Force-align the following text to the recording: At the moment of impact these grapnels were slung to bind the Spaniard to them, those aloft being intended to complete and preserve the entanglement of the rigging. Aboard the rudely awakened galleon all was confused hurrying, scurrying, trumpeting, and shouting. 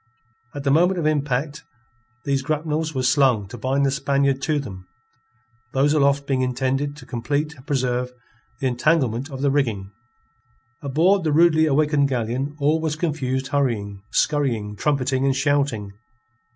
At 0.55 0.63
the 0.63 0.71
moment 0.71 0.97
of 0.99 1.05
impact 1.05 1.63
these 2.25 2.41
grapnels 2.41 2.95
were 2.95 3.03
slung 3.03 3.47
to 3.49 3.55
bind 3.59 3.85
the 3.85 3.91
Spaniard 3.91 4.41
to 4.41 4.57
them, 4.57 4.87
those 5.73 5.93
aloft 5.93 6.25
being 6.25 6.41
intended 6.41 6.95
to 6.97 7.05
complete 7.05 7.53
and 7.53 7.67
preserve 7.67 8.11
the 8.59 8.65
entanglement 8.65 9.29
of 9.29 9.43
the 9.43 9.51
rigging. 9.51 9.91
Aboard 10.81 11.23
the 11.23 11.31
rudely 11.31 11.67
awakened 11.67 12.07
galleon 12.09 12.55
all 12.59 12.81
was 12.81 12.95
confused 12.95 13.49
hurrying, 13.49 14.01
scurrying, 14.11 14.75
trumpeting, 14.75 15.23
and 15.23 15.35
shouting. 15.35 15.91